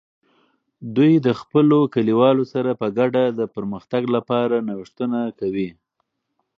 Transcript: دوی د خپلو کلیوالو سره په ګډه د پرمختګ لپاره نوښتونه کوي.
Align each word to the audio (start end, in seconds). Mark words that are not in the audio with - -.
دوی 0.95 1.13
د 1.25 1.27
خپلو 1.39 1.79
کلیوالو 1.93 2.43
سره 2.53 2.71
په 2.81 2.87
ګډه 2.97 3.23
د 3.39 3.41
پرمختګ 3.55 4.03
لپاره 4.15 4.55
نوښتونه 4.69 5.19
کوي. 5.39 5.69